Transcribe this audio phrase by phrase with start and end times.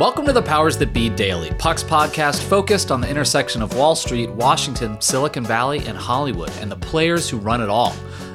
[0.00, 3.94] Welcome to the Powers That Be Daily, Puck's podcast focused on the intersection of Wall
[3.94, 7.94] Street, Washington, Silicon Valley, and Hollywood, and the players who run it all.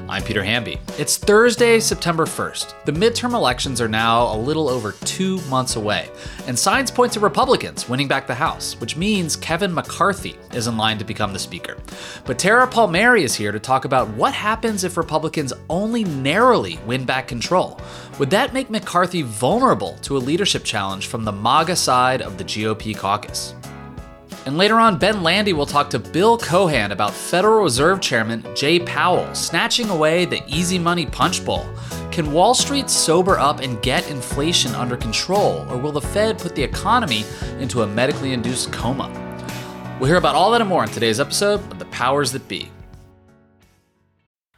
[0.09, 0.79] I'm Peter Hamby.
[0.97, 2.83] It's Thursday, September 1st.
[2.85, 6.09] The midterm elections are now a little over two months away,
[6.47, 10.77] and signs point to Republicans winning back the House, which means Kevin McCarthy is in
[10.77, 11.77] line to become the Speaker.
[12.25, 17.05] But Tara Palmieri is here to talk about what happens if Republicans only narrowly win
[17.05, 17.79] back control.
[18.17, 22.43] Would that make McCarthy vulnerable to a leadership challenge from the MAGA side of the
[22.43, 23.53] GOP caucus?
[24.45, 28.79] And later on, Ben Landy will talk to Bill Cohan about Federal Reserve Chairman Jay
[28.79, 31.67] Powell snatching away the easy money punch bowl.
[32.11, 36.55] Can Wall Street sober up and get inflation under control, or will the Fed put
[36.55, 37.23] the economy
[37.59, 39.07] into a medically induced coma?
[39.99, 42.71] We'll hear about all that and more in today's episode of The Powers That Be.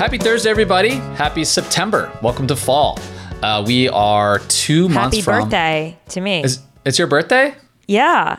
[0.00, 0.92] Happy Thursday, everybody.
[1.18, 2.10] Happy September.
[2.22, 2.98] Welcome to fall.
[3.42, 6.42] Uh, we are two months Happy birthday to me.
[6.42, 7.54] Is, it's your birthday?
[7.86, 8.38] Yeah.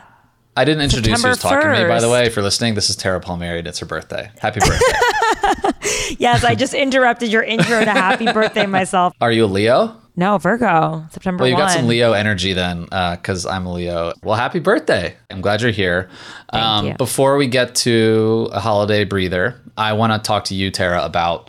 [0.56, 2.26] I didn't introduce September who's talking to me, by the way.
[2.26, 3.60] If you're listening, this is Tara Palmieri.
[3.60, 4.32] It's her birthday.
[4.40, 5.70] Happy birthday.
[6.18, 9.14] Yes, I just interrupted your intro to happy birthday myself.
[9.20, 10.01] Are you a Leo?
[10.14, 11.62] No, Virgo, September Well, you 1.
[11.62, 14.12] got some Leo energy then, because I'm a Leo.
[14.22, 15.16] Well, happy birthday.
[15.30, 16.10] I'm glad you're here.
[16.50, 16.94] Um, you.
[16.94, 21.48] Before we get to a holiday breather, I want to talk to you, Tara, about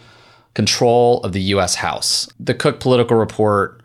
[0.53, 1.75] control of the U.S.
[1.75, 2.29] House.
[2.39, 3.81] The Cook Political Report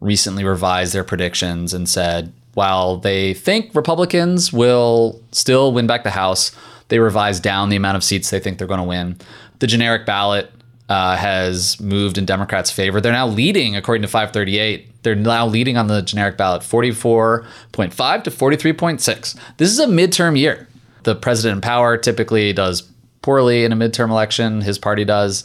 [0.00, 6.10] recently revised their predictions and said while they think Republicans will still win back the
[6.10, 6.52] House,
[6.88, 9.16] they revised down the amount of seats they think they're going to win.
[9.58, 10.50] The generic ballot
[10.88, 13.00] uh, has moved in Democrats' favor.
[13.00, 15.02] They're now leading, according to 538.
[15.02, 19.38] They're now leading on the generic ballot 44.5 to 43.6.
[19.56, 20.68] This is a midterm year.
[21.04, 22.82] The president in power typically does
[23.22, 25.44] poorly in a midterm election, his party does.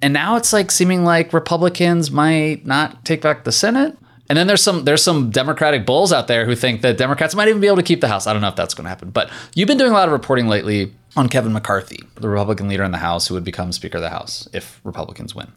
[0.00, 3.98] And now it's like seeming like Republicans might not take back the Senate.
[4.28, 7.48] And then there's some there's some Democratic bulls out there who think that Democrats might
[7.48, 8.26] even be able to keep the House.
[8.26, 9.10] I don't know if that's going to happen.
[9.10, 12.84] But you've been doing a lot of reporting lately on Kevin McCarthy, the Republican leader
[12.84, 15.52] in the House who would become Speaker of the House if Republicans win.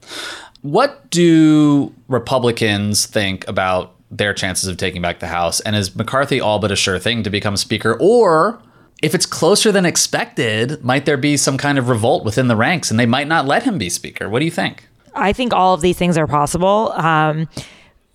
[0.62, 5.60] What do Republicans think about their chances of taking back the House?
[5.62, 7.98] And is McCarthy all but a sure thing to become Speaker?
[8.00, 8.62] Or
[9.02, 12.92] if it's closer than expected, might there be some kind of revolt within the ranks
[12.92, 14.30] and they might not let him be Speaker?
[14.30, 14.88] What do you think?
[15.14, 16.94] I think all of these things are possible.
[16.94, 17.50] Um,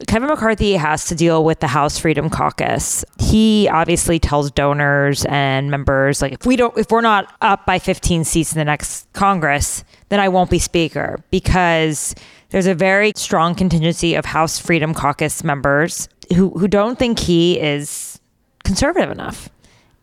[0.06, 3.02] Kevin McCarthy has to deal with the House Freedom Caucus.
[3.18, 7.78] He obviously tells donors and members like if we don't if we're not up by
[7.78, 12.14] 15 seats in the next Congress, then I won't be speaker because
[12.50, 17.58] there's a very strong contingency of House Freedom Caucus members who who don't think he
[17.58, 18.20] is
[18.64, 19.48] conservative enough.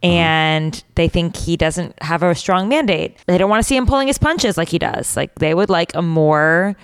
[0.01, 0.15] Mm-hmm.
[0.15, 3.15] And they think he doesn't have a strong mandate.
[3.27, 5.15] They don't want to see him pulling his punches like he does.
[5.15, 6.75] Like they would like a more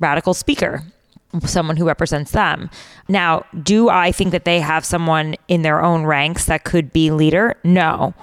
[0.00, 0.84] radical speaker
[1.44, 2.70] someone who represents them.
[3.08, 7.10] Now, do I think that they have someone in their own ranks that could be
[7.10, 7.56] leader?
[7.64, 8.14] No.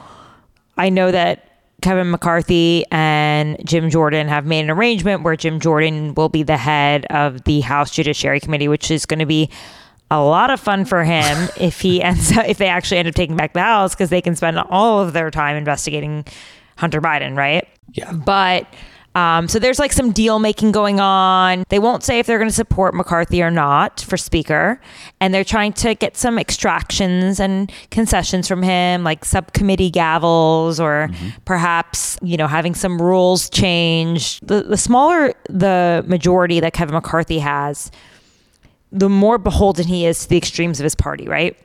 [0.77, 1.45] I know that
[1.81, 6.57] Kevin McCarthy and Jim Jordan have made an arrangement where Jim Jordan will be the
[6.57, 9.49] head of the House Judiciary Committee, which is going to be
[10.09, 13.15] a lot of fun for him if he ends up if they actually end up
[13.15, 16.25] taking back the house because they can spend all of their time investigating
[16.77, 17.67] Hunter Biden, right?
[17.93, 18.11] Yeah.
[18.11, 18.67] But
[19.15, 21.63] um, so there's like some deal making going on.
[21.69, 24.79] They won't say if they're going to support McCarthy or not for Speaker.
[25.21, 31.07] And they're trying to get some extractions and concessions from him, like subcommittee gavels or
[31.07, 31.29] mm-hmm.
[31.45, 34.45] perhaps, you know, having some rules changed.
[34.45, 37.91] The, the smaller the majority that Kevin McCarthy has,
[38.91, 41.57] the more beholden he is to the extremes of his party, right?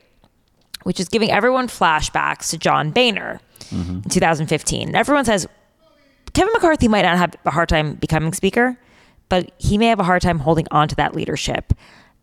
[0.83, 3.95] Which is giving everyone flashbacks to John Boehner mm-hmm.
[3.95, 4.95] in 2015.
[4.95, 5.47] Everyone says,
[6.33, 8.77] Kevin McCarthy might not have a hard time becoming speaker,
[9.29, 11.73] but he may have a hard time holding on to that leadership.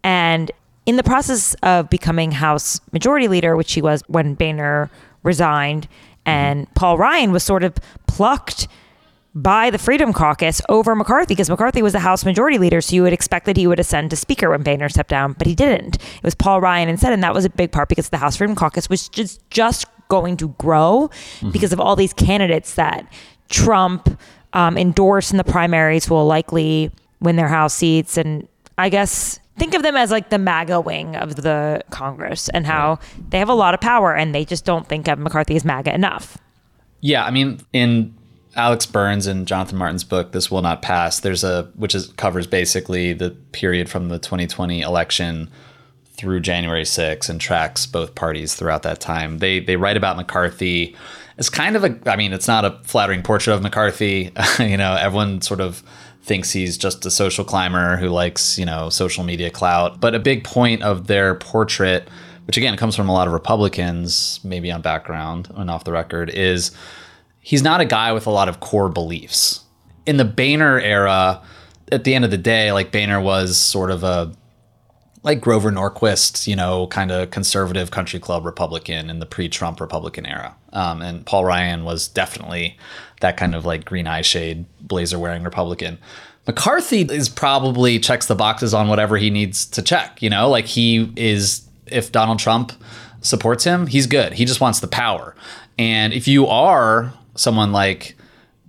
[0.05, 0.51] And
[0.87, 4.91] in the process of becoming House Majority Leader, which he was when Boehner
[5.23, 5.89] resigned,
[6.25, 6.73] and mm-hmm.
[6.75, 7.75] Paul Ryan was sort of
[8.07, 8.69] plucked
[9.35, 13.03] by the Freedom Caucus over McCarthy because McCarthy was the House Majority Leader, so you
[13.03, 15.97] would expect that he would ascend to Speaker when Boehner stepped down, but he didn't.
[15.97, 18.57] It was Paul Ryan instead, and that was a big part because the House Freedom
[18.57, 21.51] Caucus was just just going to grow mm-hmm.
[21.51, 23.07] because of all these candidates that
[23.49, 24.19] Trump
[24.53, 26.91] um, endorsed in the primaries will likely
[27.21, 28.17] win their House seats.
[28.17, 32.67] And I guess think of them as like the MAGA wing of the Congress and
[32.67, 32.99] how
[33.31, 35.95] they have a lot of power and they just don't think of McCarthy as MAGA
[35.95, 36.39] enough.
[37.01, 38.15] Yeah, I mean, in
[38.57, 42.47] Alex Burns and Jonathan Martin's book, "This Will Not Pass," there's a which is covers
[42.47, 45.49] basically the period from the 2020 election
[46.19, 49.39] through January 6 and tracks both parties throughout that time.
[49.39, 50.95] They they write about McCarthy
[51.39, 54.33] it's kind of a I mean, it's not a flattering portrait of McCarthy.
[54.59, 55.83] you know, everyone sort of
[56.23, 60.01] thinks he's just a social climber who likes, you know, social media clout.
[60.01, 62.09] But a big point of their portrait,
[62.47, 66.29] which again comes from a lot of Republicans, maybe on background and off the record,
[66.31, 66.73] is
[67.41, 69.65] he's not a guy with a lot of core beliefs.
[70.07, 71.41] In the Boehner era,
[71.93, 74.33] at the end of the day, like Boehner was sort of a
[75.23, 80.27] like Grover Norquist, you know, kind of conservative country club Republican in the pre-Trump Republican
[80.27, 80.55] era.
[80.73, 82.77] Um, and Paul Ryan was definitely
[83.21, 85.99] that kind of like green eye shade, blazer wearing Republican.
[86.47, 90.23] McCarthy is probably checks the boxes on whatever he needs to check.
[90.23, 92.73] You know, like he is, if Donald Trump
[93.21, 94.33] supports him, he's good.
[94.33, 95.35] He just wants the power.
[95.79, 98.17] And if you are someone like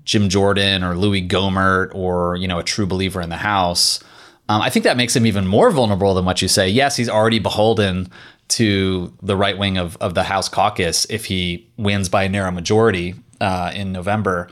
[0.03, 4.03] Jim Jordan or Louis Gohmert or, you know, a true believer in the House,
[4.49, 6.67] um, I think that makes him even more vulnerable than what you say.
[6.67, 8.09] Yes, he's already beholden
[8.49, 12.49] to the right wing of, of the House caucus if he wins by a narrow
[12.49, 14.49] majority uh, in November.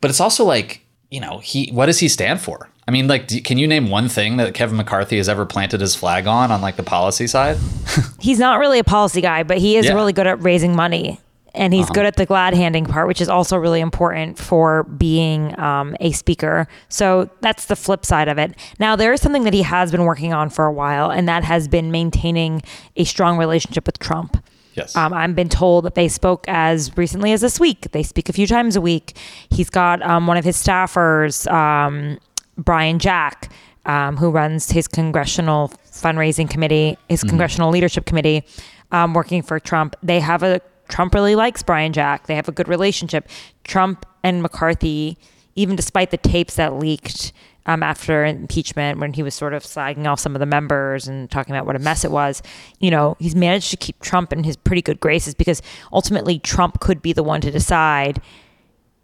[0.00, 2.70] But it's also like, you know, he what does he stand for?
[2.86, 5.80] I mean, like, do, can you name one thing that Kevin McCarthy has ever planted
[5.80, 7.58] his flag on, on like the policy side?
[8.20, 9.94] He's not really a policy guy, but he is yeah.
[9.94, 11.20] really good at raising money
[11.54, 11.94] and he's uh-huh.
[11.94, 16.12] good at the glad handing part, which is also really important for being um, a
[16.12, 16.66] speaker.
[16.88, 18.54] So that's the flip side of it.
[18.78, 21.44] Now, there is something that he has been working on for a while, and that
[21.44, 22.62] has been maintaining
[22.96, 24.42] a strong relationship with Trump.
[24.74, 24.96] Yes.
[24.96, 27.92] Um, I've been told that they spoke as recently as this week.
[27.92, 29.16] They speak a few times a week.
[29.50, 32.18] He's got um, one of his staffers, um,
[32.56, 33.52] Brian Jack,
[33.84, 37.28] um, who runs his congressional fundraising committee, his mm-hmm.
[37.28, 38.44] congressional leadership committee,
[38.92, 39.94] um, working for Trump.
[40.02, 40.62] They have a
[40.92, 42.26] Trump really likes Brian Jack.
[42.26, 43.26] They have a good relationship.
[43.64, 45.16] Trump and McCarthy,
[45.54, 47.32] even despite the tapes that leaked
[47.64, 51.30] um, after impeachment, when he was sort of slagging off some of the members and
[51.30, 52.42] talking about what a mess it was,
[52.78, 55.62] you know, he's managed to keep Trump in his pretty good graces because
[55.94, 58.20] ultimately Trump could be the one to decide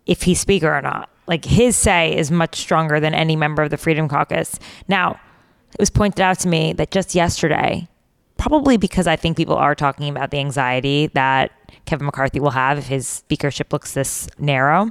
[0.04, 1.08] if he's speaker or not.
[1.26, 4.58] Like his say is much stronger than any member of the Freedom Caucus.
[4.88, 5.18] Now,
[5.72, 7.88] it was pointed out to me that just yesterday,
[8.36, 11.52] probably because I think people are talking about the anxiety that
[11.88, 14.90] Kevin McCarthy will have if his speakership looks this narrow.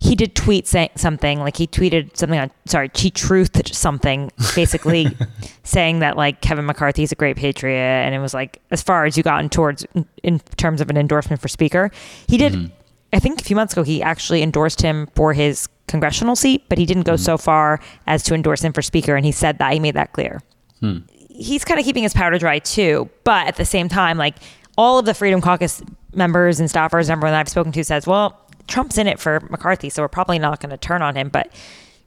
[0.00, 5.08] He did tweet say, something like he tweeted something on sorry, he truthed something basically
[5.64, 9.04] saying that like Kevin McCarthy is a great patriot and it was like as far
[9.04, 9.84] as you gotten towards
[10.22, 11.90] in terms of an endorsement for speaker.
[12.26, 12.74] He did mm-hmm.
[13.12, 16.78] I think a few months ago he actually endorsed him for his congressional seat, but
[16.78, 17.24] he didn't go mm-hmm.
[17.24, 20.12] so far as to endorse him for speaker and he said that he made that
[20.12, 20.40] clear.
[20.80, 20.98] Hmm.
[21.28, 24.36] He's kind of keeping his powder dry too, but at the same time like
[24.78, 25.82] all of the Freedom Caucus
[26.14, 29.40] members and staffers and everyone that I've spoken to says, well, Trump's in it for
[29.50, 31.28] McCarthy, so we're probably not going to turn on him.
[31.28, 31.52] But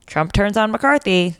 [0.07, 1.35] Trump turns on McCarthy,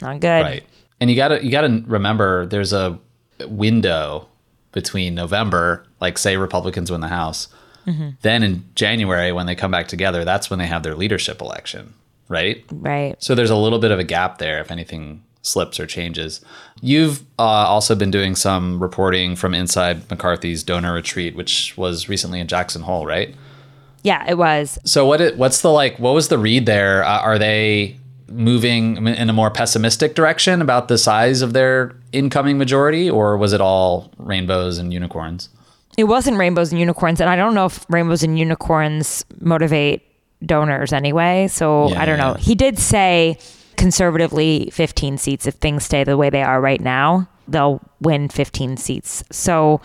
[0.00, 0.42] not good.
[0.42, 0.64] Right.
[1.00, 2.98] And you gotta you gotta remember there's a
[3.46, 4.28] window
[4.72, 7.48] between November, like say Republicans win the House,
[7.86, 8.10] mm-hmm.
[8.20, 11.94] then in January when they come back together, that's when they have their leadership election,
[12.28, 12.62] right?
[12.70, 13.16] Right.
[13.22, 16.40] So there's a little bit of a gap there if anything slips or changes.
[16.82, 22.40] You've uh, also been doing some reporting from inside McCarthy's donor retreat, which was recently
[22.40, 23.34] in Jackson Hole, right?
[24.02, 24.78] Yeah, it was.
[24.84, 25.20] So what?
[25.20, 25.98] It, what's the like?
[25.98, 27.04] What was the read there?
[27.04, 27.96] Uh, are they
[28.28, 33.52] moving in a more pessimistic direction about the size of their incoming majority, or was
[33.52, 35.48] it all rainbows and unicorns?
[35.98, 40.02] It wasn't rainbows and unicorns, and I don't know if rainbows and unicorns motivate
[40.46, 41.48] donors anyway.
[41.48, 42.36] So Yeah, I don't know.
[42.38, 42.42] yeah.
[42.42, 43.36] He did say
[43.80, 47.28] conservatively 15 seats if things stay the way they are right now.
[47.48, 49.24] They'll win 15 seats.
[49.32, 49.80] So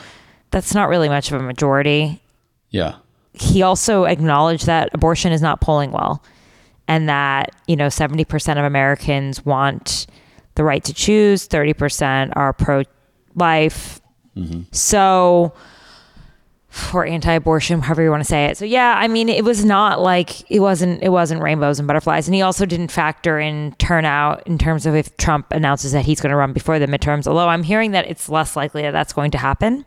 [0.51, 2.21] that's not really much of a majority.
[2.69, 2.95] Yeah.
[3.33, 6.21] he also acknowledged that abortion is not polling well
[6.87, 10.07] and that you know 70% of americans want
[10.55, 14.01] the right to choose 30% are pro-life
[14.35, 14.61] mm-hmm.
[14.71, 15.53] so
[16.93, 20.01] or anti-abortion however you want to say it so yeah i mean it was not
[20.01, 24.45] like it wasn't it wasn't rainbows and butterflies and he also didn't factor in turnout
[24.45, 27.47] in terms of if trump announces that he's going to run before the midterms although
[27.47, 29.85] i'm hearing that it's less likely that that's going to happen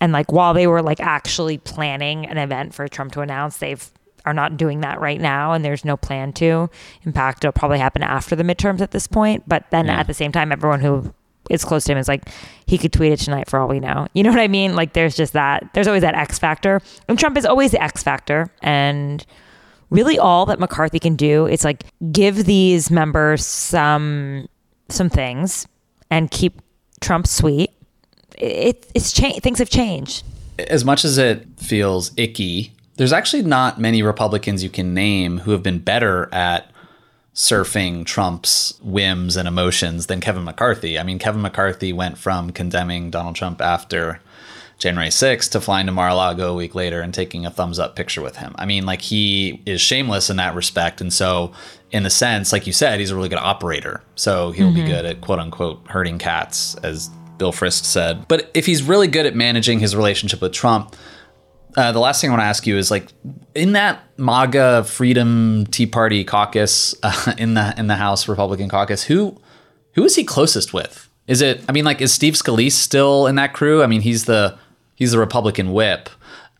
[0.00, 3.90] and like while they were like actually planning an event for Trump to announce, they've
[4.26, 6.68] are not doing that right now, and there's no plan to.
[7.04, 9.44] In fact, it'll probably happen after the midterms at this point.
[9.48, 9.98] But then Yeah.
[10.00, 11.14] at the same time, everyone who
[11.50, 12.28] is close to him It's like,
[12.66, 14.06] he could tweet it tonight for all we know.
[14.14, 14.74] You know what I mean?
[14.74, 15.68] Like, there's just that.
[15.74, 19.24] There's always that X factor, and Trump is always the X factor, and
[19.90, 24.48] really all that McCarthy can do is like give these members some
[24.88, 25.66] some things
[26.10, 26.60] and keep
[27.00, 27.70] Trump sweet.
[28.38, 29.42] It, it's changed.
[29.42, 30.24] Things have changed.
[30.58, 35.50] as much as it feels icky, there's actually not many Republicans you can name who
[35.52, 36.70] have been better at
[37.36, 40.98] surfing Trump's whims and emotions than Kevin McCarthy.
[40.98, 44.20] I mean, Kevin McCarthy went from condemning Donald Trump after
[44.78, 48.22] January 6th to flying to Mar-a-Lago a week later and taking a thumbs up picture
[48.22, 48.54] with him.
[48.58, 51.02] I mean, like he is shameless in that respect.
[51.02, 51.52] And so
[51.92, 54.02] in the sense, like you said, he's a really good operator.
[54.14, 54.88] So he'll be mm-hmm.
[54.88, 58.26] good at quote unquote herding cats, as Bill Frist said.
[58.28, 60.96] But if he's really good at managing his relationship with Trump,
[61.76, 63.08] uh, the last thing I want to ask you is like
[63.54, 69.04] in that MAGA Freedom Tea Party caucus uh, in the in the House Republican caucus,
[69.04, 69.38] who
[69.92, 71.08] who is he closest with?
[71.26, 71.62] Is it?
[71.68, 73.82] I mean, like, is Steve Scalise still in that crew?
[73.82, 74.58] I mean, he's the
[74.94, 76.08] he's the Republican whip,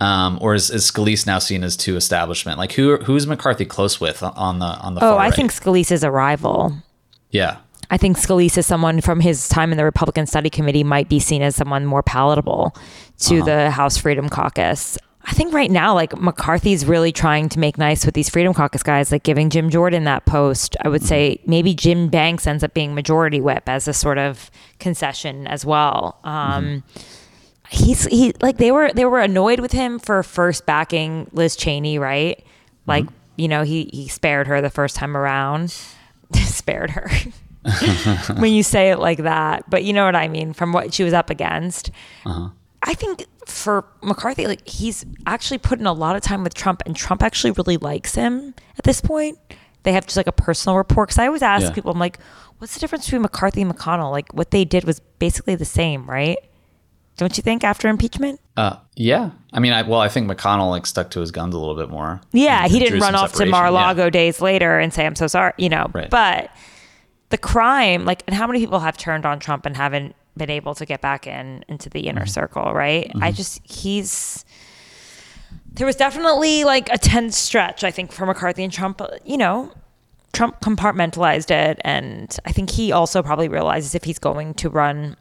[0.01, 2.59] um, or is, is Scalise now seen as too establishment?
[2.59, 5.05] Like, who who's McCarthy close with on the on the?
[5.05, 5.35] Oh, I right?
[5.35, 6.75] think Scalise is a rival.
[7.31, 7.59] yeah,
[7.91, 11.21] I think Scalise is someone from his time in the Republican Study Committee might be
[11.21, 12.75] seen as someone more palatable
[13.21, 14.99] to the House Freedom Caucus.
[15.29, 18.85] I think right now, like McCarthy's really trying to make nice with these Freedom Caucus
[18.85, 20.77] guys, like giving Jim Jordan that post.
[20.83, 21.09] I would mm-hmm.
[21.09, 25.65] say maybe Jim Banks ends up being majority whip as a sort of concession as
[25.65, 26.21] well.
[26.23, 27.03] Um, mm-hmm.
[27.69, 31.99] He's he like they were they were annoyed with him for first backing Liz Cheney,
[31.99, 32.39] right?
[32.39, 32.91] Mm-hmm.
[32.91, 35.71] Like you know he he spared her the first time around,
[36.35, 37.11] spared her.
[38.37, 41.03] when you say it like that, but you know what I mean from what she
[41.03, 41.91] was up against.
[42.25, 42.51] Uh-huh.
[42.83, 46.83] I think for McCarthy, like he's actually put in a lot of time with Trump,
[46.87, 49.39] and Trump actually really likes him at this point.
[49.83, 51.07] They have just like a personal rapport.
[51.07, 51.71] Because I always ask Yeah.
[51.73, 52.19] people, I'm like,
[52.59, 54.11] what's the difference between McCarthy and McConnell?
[54.11, 56.39] Like what they did was basically the same, right?
[57.17, 58.41] Don't you think after impeachment?
[58.59, 59.31] uh, yeah.
[59.53, 61.89] I mean, I, well, I think McConnell like stuck to his guns a little bit
[61.89, 62.21] more.
[62.33, 63.59] Yeah, he Drew didn't run off to separation, yeah.
[63.59, 65.91] Mar-a-Lago days later and say, I'm so sorry, you know.
[65.95, 66.11] Right.
[66.11, 66.51] But
[67.31, 70.75] the crime, like, and how many people have turned on Trump and haven't been able
[70.75, 72.09] to get back in into the Mm-hmm.
[72.09, 73.11] inner circle, right?
[73.21, 74.45] I just, he's,
[75.73, 79.01] there was definitely like a tense stretch, I think, for McCarthy and Trump.
[79.25, 79.73] You know,
[80.33, 81.81] Trump compartmentalized it.
[81.85, 85.17] And I think he also probably realizes if he's going to run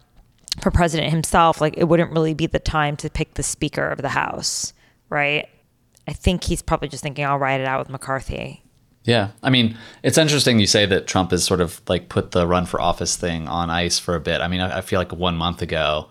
[0.62, 4.01] for president himself, like, it wouldn't really be the time to pick the Speaker of
[4.01, 4.74] the House,
[5.10, 5.48] right?
[6.07, 8.62] I think he's probably just thinking, I'll ride it out with McCarthy.
[9.05, 9.29] Yeah.
[9.41, 12.65] I mean, it's interesting you say that Trump has sort of like put the run
[12.65, 14.41] for office thing on ice for a bit.
[14.41, 16.09] I mean, I, I feel like one month ago,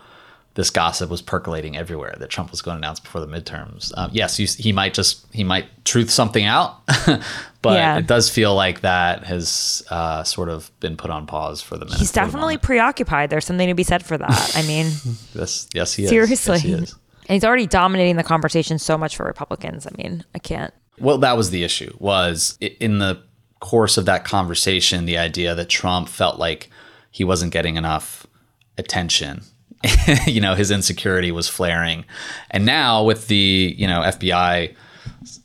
[0.55, 3.93] this gossip was percolating everywhere that Trump was going to announce before the midterms.
[3.97, 6.87] Um, yes, you, he might just, he might truth something out,
[7.61, 7.99] but Yeah.
[7.99, 11.85] it does feel like that has uh, sort of been put on pause for the
[11.87, 11.99] minute.
[11.99, 13.31] He's for the definitely preoccupied.
[13.31, 14.53] There's something to be said for that.
[14.57, 14.87] I mean,
[15.35, 16.11] Yes, yes, he is.
[16.11, 16.55] seriously.
[16.55, 16.93] Yes, he is.
[17.29, 19.89] And he's already dominating the conversation so much for Republicans.
[19.89, 20.73] I mean, I can't.
[20.99, 21.95] Well, that was the issue.
[21.99, 23.23] Was in the
[23.61, 26.71] course of that conversation, the idea that Trump felt like
[27.11, 28.27] he wasn't getting enough
[28.77, 29.43] attention.
[30.27, 32.05] you know, his insecurity was flaring,
[32.51, 34.75] and now with the you know FBI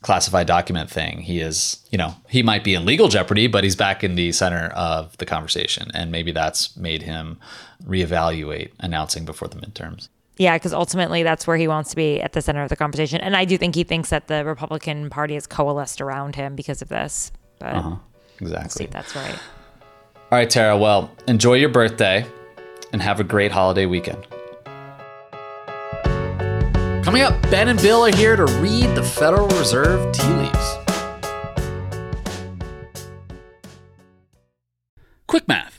[0.01, 3.75] classified document thing, he is you know he might be in legal jeopardy, but he's
[3.75, 7.37] back in the center of the conversation, and maybe that's made him
[7.85, 10.07] reevaluate announcing before the midterms.
[10.39, 13.19] Yeah, because ultimately that's where he wants to be at the center of the conversation.
[13.19, 16.81] And I do think he thinks that the Republican Party has coalesced around him because
[16.81, 17.31] of this.
[17.59, 17.95] But Uh-huh.
[18.39, 18.85] see Exactly.
[18.85, 19.35] if that's right.
[20.31, 20.77] All right, Tara.
[20.77, 22.25] Well, enjoy your birthday
[22.93, 24.25] and have a great holiday weekend.
[27.03, 30.75] Coming up, Ben and Bill are here to read the Federal Reserve tea leaves.
[35.27, 35.78] Quick math.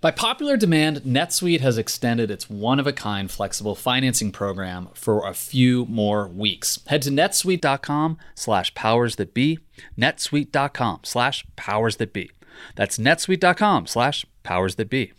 [0.00, 5.26] By popular demand, NetSuite has extended its one of a kind flexible financing program for
[5.26, 6.78] a few more weeks.
[6.86, 9.58] Head to netsuite.com slash powers that be,
[9.98, 12.30] netsuite.com slash powers that be.
[12.76, 15.14] That's netsuite.com slash powers that be.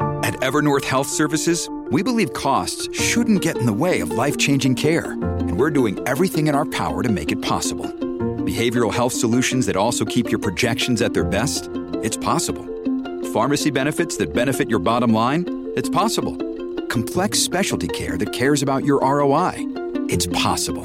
[0.00, 4.76] At Evernorth Health Services, we believe costs shouldn't get in the way of life changing
[4.76, 7.86] care, and we're doing everything in our power to make it possible.
[8.42, 11.68] Behavioral health solutions that also keep your projections at their best?
[12.02, 12.73] It's possible
[13.34, 15.44] pharmacy benefits that benefit your bottom line?
[15.74, 16.36] It's possible.
[16.86, 19.54] Complex specialty care that cares about your ROI?
[20.08, 20.84] It's possible.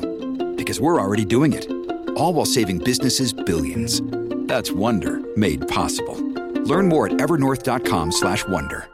[0.56, 1.70] Because we're already doing it.
[2.18, 4.02] All while saving businesses billions.
[4.48, 6.16] That's Wonder made possible.
[6.64, 8.88] Learn more at evernorth.com/wonder.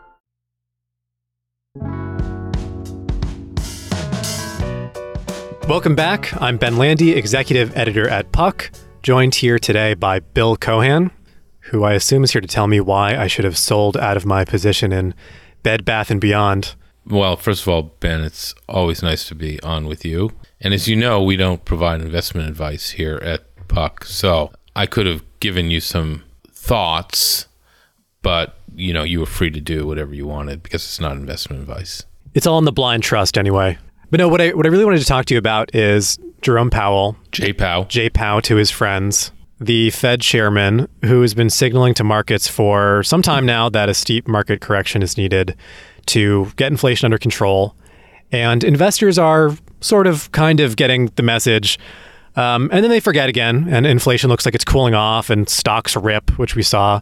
[5.69, 6.41] Welcome back.
[6.41, 8.69] I'm Ben Landy, executive editor at Puck,
[9.01, 11.09] joined here today by Bill Cohan,
[11.65, 14.25] who I assume is here to tell me why I should have sold out of
[14.25, 15.13] my position in
[15.63, 16.75] Bed Bath and Beyond.
[17.07, 20.31] Well, first of all, Ben, it's always nice to be on with you.
[20.61, 24.05] And as you know, we don't provide investment advice here at Puck.
[24.05, 27.47] So I could have given you some thoughts,
[28.21, 31.61] but you know, you were free to do whatever you wanted because it's not investment
[31.61, 32.03] advice.
[32.33, 33.77] It's all in the blind trust anyway.
[34.11, 36.69] But no, what I what I really wanted to talk to you about is Jerome
[36.69, 37.85] Powell, J Pow.
[37.85, 43.03] J Pow to his friends, the Fed chairman, who has been signaling to markets for
[43.03, 45.55] some time now that a steep market correction is needed
[46.07, 47.75] to get inflation under control.
[48.31, 51.79] And investors are sort of kind of getting the message.
[52.35, 55.95] Um, and then they forget again, and inflation looks like it's cooling off, and stocks
[55.95, 56.99] rip, which we saw.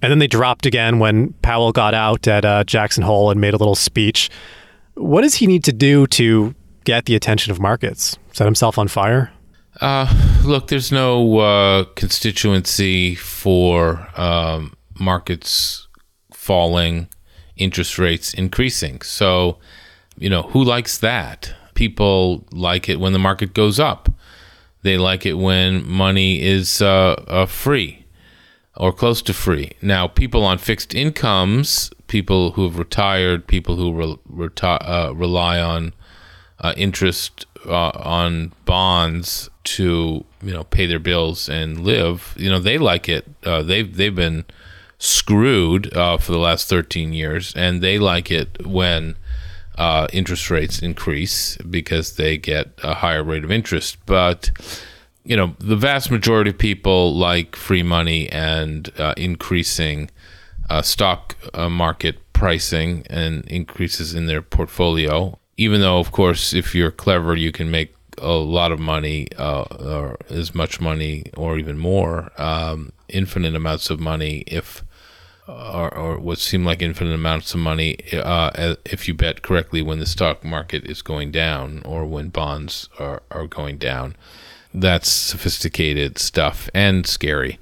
[0.00, 3.54] And then they dropped again when Powell got out at uh, Jackson Hole and made
[3.54, 4.30] a little speech.
[4.94, 8.16] What does he need to do to get the attention of markets?
[8.32, 9.32] Set himself on fire?
[9.80, 10.12] Uh,
[10.44, 15.86] look, there's no uh, constituency for um, markets
[16.32, 17.08] falling,
[17.56, 19.00] interest rates increasing.
[19.02, 19.58] So,
[20.18, 21.52] you know, who likes that?
[21.74, 24.12] People like it when the market goes up.
[24.82, 28.04] They like it when money is uh, uh free
[28.76, 29.72] or close to free.
[29.82, 35.60] Now, people on fixed incomes, people who have retired, people who re- reti- uh, rely
[35.60, 35.94] on
[36.60, 42.78] uh, interest on bonds to you know pay their bills and live, you know they
[42.78, 43.26] like it.
[43.44, 44.44] Uh, they've they've been
[44.98, 49.16] screwed uh, for the last 13 years, and they like it when
[49.76, 53.96] uh, interest rates increase because they get a higher rate of interest.
[54.06, 54.50] But
[55.24, 60.10] you know the vast majority of people like free money and uh, increasing
[60.70, 66.92] uh, stock market pricing and increases in their portfolio even though, of course, if you're
[66.92, 71.78] clever, you can make a lot of money, uh, or as much money, or even
[71.78, 74.84] more, um, infinite amounts of money, if
[75.48, 79.98] or, or what seem like infinite amounts of money, uh, if you bet correctly when
[79.98, 84.14] the stock market is going down or when bonds are, are going down.
[84.74, 87.58] That's sophisticated stuff and scary.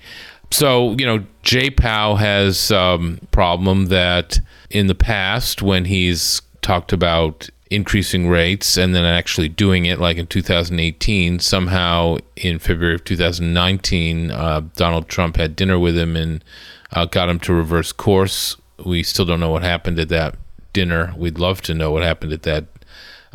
[0.51, 4.40] So, you know, J Pow has um, problem that
[4.71, 10.17] in the past when he's talked about increasing rates and then actually doing it like
[10.17, 16.45] in 2018 somehow in february of 2019 uh, donald trump had dinner with him and
[16.93, 18.57] uh, got him to reverse course.
[18.85, 20.37] We still don't know what happened at that
[20.73, 21.15] dinner.
[21.17, 22.67] We'd love to know what happened at that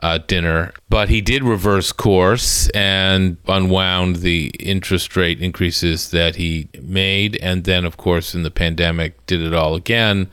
[0.01, 0.73] uh, dinner.
[0.89, 7.37] But he did reverse course and unwound the interest rate increases that he made.
[7.37, 10.29] And then of course in the pandemic did it all again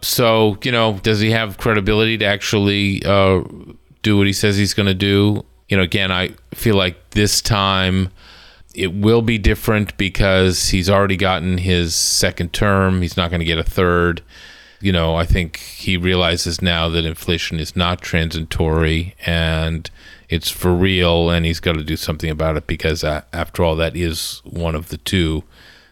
[0.00, 3.42] so, you know, does he have credibility to actually uh,
[4.02, 5.44] do what he says he's going to do?
[5.68, 8.10] You know, again, I feel like this time
[8.74, 13.02] it will be different because he's already gotten his second term.
[13.02, 14.22] He's not going to get a third.
[14.80, 19.90] You know, I think he realizes now that inflation is not transitory and
[20.28, 23.74] it's for real, and he's got to do something about it because, uh, after all,
[23.76, 25.42] that is one of the two,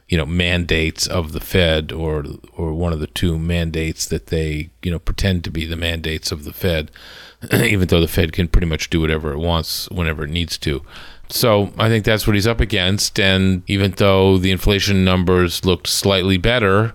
[0.09, 2.25] you know, mandates of the Fed, or
[2.57, 6.31] or one of the two mandates that they, you know, pretend to be the mandates
[6.31, 6.91] of the Fed,
[7.53, 10.83] even though the Fed can pretty much do whatever it wants whenever it needs to.
[11.29, 13.19] So I think that's what he's up against.
[13.19, 16.95] And even though the inflation numbers looked slightly better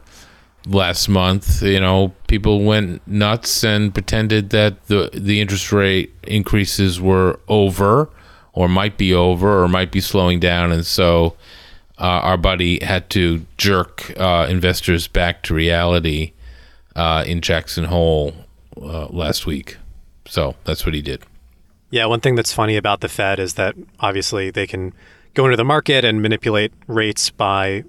[0.66, 7.02] last month, you know, people went nuts and pretended that the the interest rate increases
[7.02, 8.10] were over
[8.54, 10.72] or might be over or might be slowing down.
[10.72, 11.36] And so
[12.06, 16.34] our buddy had to jerk uh, investors back to reality
[16.96, 18.34] uh, in Jackson Hole
[18.78, 19.78] uh, last week.
[20.26, 21.24] So that's what he did.
[21.90, 24.94] Yeah, one thing that's funny about the Fed is that obviously they can
[25.34, 27.84] go into the market and manipulate rates by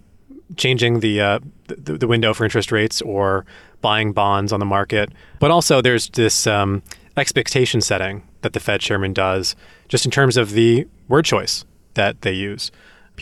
[0.57, 3.47] changing the, uh, the, the window for interest rates or
[3.81, 5.11] buying bonds on the market.
[5.39, 6.83] But also there's this um,
[7.17, 9.55] expectation setting that the Fed chairman does,
[9.89, 12.71] just in terms of the word choice that they use.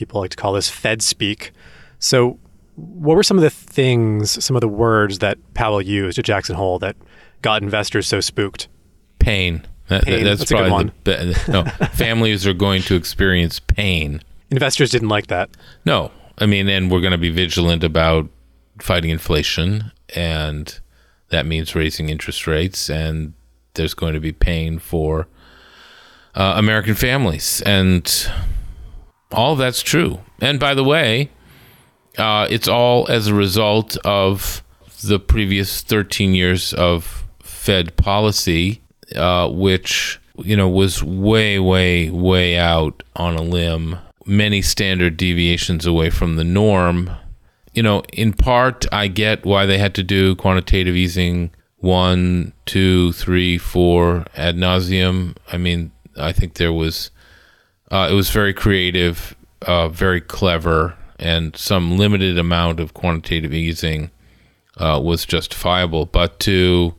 [0.01, 1.53] People like to call this Fed speak.
[1.99, 2.39] So,
[2.77, 6.57] what were some of the things, some of the words that Powell used at Jackson
[6.57, 6.97] Hole that
[7.43, 8.69] got investors so spooked?
[9.19, 9.67] Pain.
[9.89, 10.25] That, Pain.
[10.25, 10.93] That's, That's a good probably one.
[11.05, 11.65] the no.
[11.89, 14.23] families are going to experience pain.
[14.51, 15.51] Investors didn't like that.
[15.85, 18.27] No, I mean, and we're going to be vigilant about
[18.81, 20.81] fighting inflation, and
[21.29, 23.35] that means raising interest rates, and
[23.75, 25.29] there's going to be pain for
[26.35, 28.31] uh, American families, and
[29.33, 30.21] all that's true.
[30.41, 31.31] And by the way,
[32.19, 34.63] uh, it's all as a result of
[35.05, 38.83] the previous 13 years of Fed policy,
[39.17, 45.87] uh, which you know was way, way, way out on a limb, many standard deviations
[45.87, 47.11] away from the norm.
[47.73, 53.13] You know, in part, I get why they had to do quantitative easing one, two,
[53.13, 55.37] three, four ad nauseum.
[55.53, 57.11] I mean, I think there was
[57.91, 64.11] uh, it was very creative, uh, very clever, and some limited amount of quantitative easing
[64.77, 66.07] uh, was justifiable.
[66.07, 66.95] But to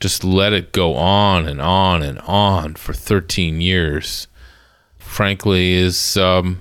[0.00, 4.28] just let it go on and on and on for 13 years,
[4.98, 6.60] frankly, is um,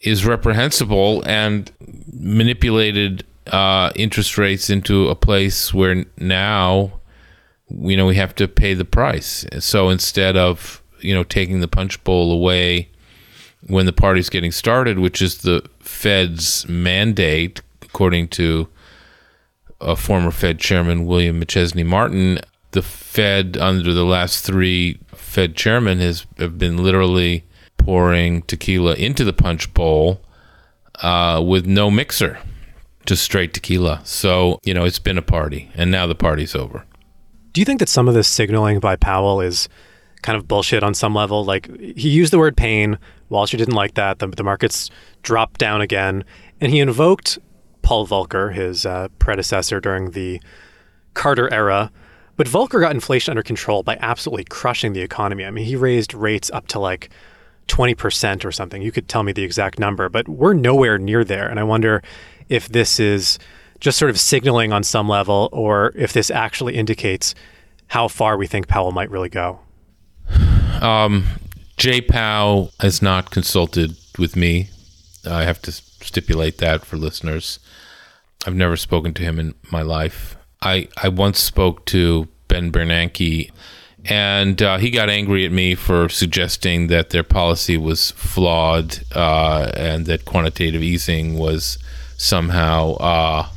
[0.00, 1.70] is reprehensible and
[2.12, 6.92] manipulated uh, interest rates into a place where now
[7.68, 9.44] you know we have to pay the price.
[9.58, 12.88] So instead of you know taking the punch bowl away
[13.66, 18.68] when the party's getting started, which is the Fed's mandate, according to
[19.80, 22.40] a former Fed chairman William McChesney Martin,
[22.72, 27.44] the Fed under the last three Fed chairmen has have been literally
[27.76, 30.20] pouring tequila into the punch bowl
[31.02, 32.38] uh, with no mixer,
[33.06, 34.00] just straight tequila.
[34.04, 36.84] So you know it's been a party, and now the party's over.
[37.52, 39.68] Do you think that some of this signaling by Powell is
[40.22, 41.44] kind of bullshit on some level?
[41.44, 42.98] Like he used the word pain.
[43.28, 44.18] Wall Street didn't like that.
[44.18, 44.90] The, the markets
[45.22, 46.24] dropped down again,
[46.60, 47.38] and he invoked
[47.82, 50.40] Paul Volcker, his uh, predecessor during the
[51.14, 51.90] Carter era.
[52.36, 55.44] But Volcker got inflation under control by absolutely crushing the economy.
[55.44, 57.10] I mean, he raised rates up to like
[57.68, 58.82] 20% or something.
[58.82, 61.48] You could tell me the exact number, but we're nowhere near there.
[61.48, 62.02] And I wonder
[62.48, 63.38] if this is
[63.80, 67.34] just sort of signaling on some level or if this actually indicates
[67.88, 69.60] how far we think Powell might really go.
[70.80, 71.26] Um,
[71.78, 74.68] Jay Powell has not consulted with me.
[75.24, 77.60] I have to stipulate that for listeners.
[78.44, 80.36] I've never spoken to him in my life.
[80.60, 83.52] I, I once spoke to Ben Bernanke,
[84.04, 89.70] and uh, he got angry at me for suggesting that their policy was flawed uh,
[89.76, 91.78] and that quantitative easing was
[92.16, 93.48] somehow, uh,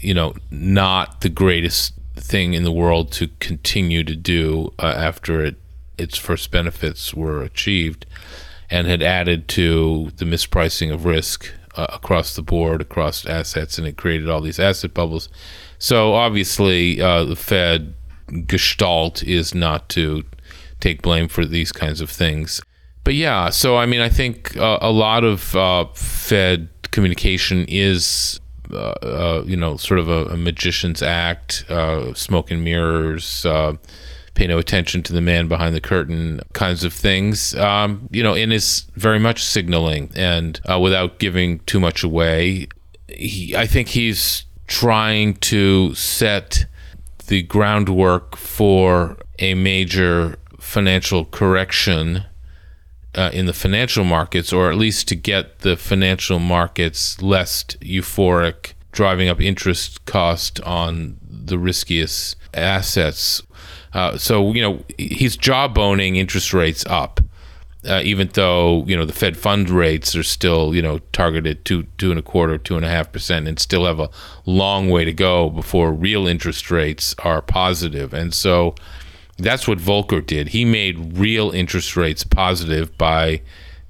[0.00, 5.44] you know, not the greatest thing in the world to continue to do uh, after
[5.44, 5.56] it
[5.98, 8.06] its first benefits were achieved,
[8.70, 13.86] and had added to the mispricing of risk uh, across the board, across assets, and
[13.86, 15.28] it created all these asset bubbles.
[15.78, 17.94] So obviously, uh, the Fed
[18.46, 20.24] gestalt is not to
[20.80, 22.60] take blame for these kinds of things.
[23.04, 28.40] But yeah, so I mean, I think uh, a lot of uh, Fed communication is,
[28.72, 33.74] uh, uh, you know, sort of a, a magician's act, uh, smoke and mirrors, uh,
[34.34, 38.34] pay no attention to the man behind the curtain kinds of things, um, you know,
[38.34, 42.68] and is very much signaling and uh, without giving too much away.
[43.08, 46.66] He, I think he's trying to set
[47.26, 52.24] the groundwork for a major financial correction
[53.14, 58.72] uh, in the financial markets, or at least to get the financial markets less euphoric,
[58.92, 63.42] driving up interest cost on the riskiest assets.
[63.94, 67.20] Uh, so you know he's jawboning interest rates up,
[67.88, 71.84] uh, even though you know the Fed fund rates are still you know targeted two
[71.96, 74.10] two and a quarter, two and a half percent, and still have a
[74.44, 78.12] long way to go before real interest rates are positive.
[78.12, 78.74] And so
[79.38, 80.48] that's what Volcker did.
[80.48, 83.42] He made real interest rates positive by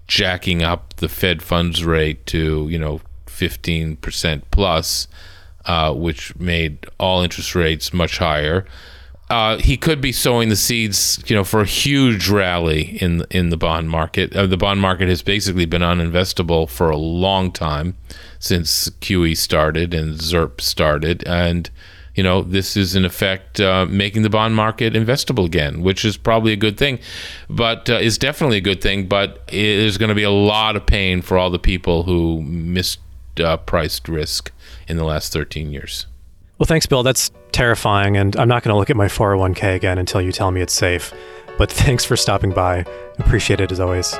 [0.06, 5.08] jacking up the Fed funds rate to, you know, 15% plus,
[5.66, 8.66] uh, which made all interest rates much higher.
[9.34, 13.48] Uh, he could be sowing the seeds, you know, for a huge rally in in
[13.48, 14.32] the bond market.
[14.36, 17.96] Uh, the bond market has basically been uninvestable for a long time
[18.38, 21.68] since QE started and ZIRP started, and
[22.14, 26.16] you know, this is in effect uh, making the bond market investable again, which is
[26.16, 27.00] probably a good thing,
[27.50, 29.08] but uh, is definitely a good thing.
[29.08, 34.08] But there's going to be a lot of pain for all the people who mispriced
[34.08, 34.52] uh, risk
[34.86, 36.06] in the last 13 years.
[36.58, 37.02] Well, thanks, Bill.
[37.02, 40.50] That's terrifying, and I'm not going to look at my 401k again until you tell
[40.50, 41.14] me it's safe.
[41.56, 42.84] But thanks for stopping by.
[43.18, 44.14] Appreciate it as always.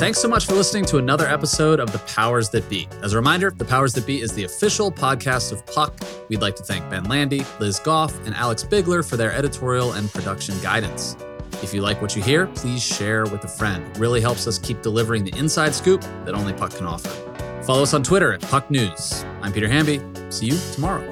[0.00, 2.88] Thanks so much for listening to another episode of The Powers That Be.
[3.02, 5.94] As a reminder, The Powers That Be is the official podcast of Puck.
[6.28, 10.10] We'd like to thank Ben Landy, Liz Goff, and Alex Bigler for their editorial and
[10.10, 11.16] production guidance.
[11.62, 13.84] If you like what you hear, please share with a friend.
[13.94, 17.29] It really helps us keep delivering the inside scoop that only Puck can offer.
[17.70, 19.24] Follow us on Twitter at Puck News.
[19.42, 20.00] I'm Peter Hamby.
[20.28, 21.06] See you tomorrow.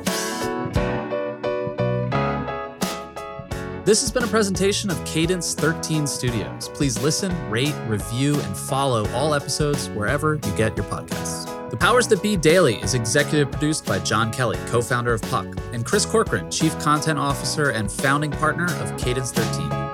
[3.85, 6.69] This has been a presentation of Cadence 13 Studios.
[6.71, 11.71] Please listen, rate, review, and follow all episodes wherever you get your podcasts.
[11.71, 15.47] The Powers That Be Daily is executive produced by Jon Kelly, co founder of Puck,
[15.73, 19.88] and Chris Corcoran, chief content officer and founding partner of Cadence 13.